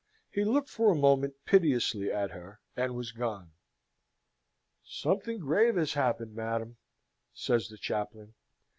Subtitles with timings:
[0.31, 3.51] He looked for a moment piteously at her, and was gone.
[4.83, 6.77] "Something grave has happened, madam,"
[7.35, 8.33] says the chaplain.